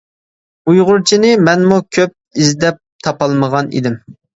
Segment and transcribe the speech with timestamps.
[0.71, 4.07] ئۇيغۇرچىنى مەنمۇ كۆپ ئىزدەپ تاپالمىغان ئىدىم!